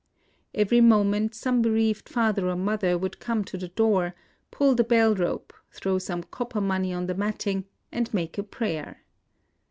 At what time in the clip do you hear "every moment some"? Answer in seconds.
0.55-1.61